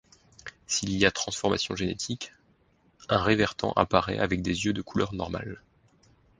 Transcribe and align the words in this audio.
S'il 0.65 0.93
y 0.95 1.05
a 1.05 1.11
transformation 1.11 1.75
génétique, 1.75 2.33
un 3.07 3.21
révertant 3.21 3.71
apparaît 3.73 4.17
avec 4.17 4.41
des 4.41 4.65
yeux 4.65 4.73
de 4.73 4.81
couleur 4.81 5.13
normale. 5.13 5.61